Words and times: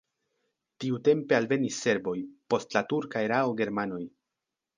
Tiutempe 0.83 1.37
alvenis 1.39 1.81
serboj, 1.81 2.15
post 2.55 2.75
la 2.79 2.83
turka 2.95 3.23
erao 3.27 3.55
germanoj. 3.61 4.03